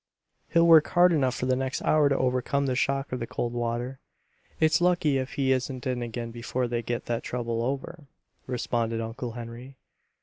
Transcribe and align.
"He'll 0.49 0.65
work 0.65 0.87
hard 0.87 1.13
enough 1.13 1.35
for 1.35 1.45
the 1.45 1.55
next 1.55 1.83
hour 1.83 2.09
to 2.09 2.17
overcome 2.17 2.65
the 2.65 2.75
shock 2.75 3.11
of 3.11 3.19
the 3.19 3.27
cold 3.27 3.53
water. 3.53 3.99
It's 4.59 4.81
lucky 4.81 5.19
if 5.19 5.33
he 5.33 5.51
isn't 5.51 5.85
in 5.85 6.01
again 6.01 6.31
before 6.31 6.67
they 6.67 6.81
get 6.81 7.05
that 7.05 7.21
trouble 7.21 7.61
over," 7.61 8.07
responded 8.47 8.99
Uncle 8.99 9.33
Henry. 9.33 9.77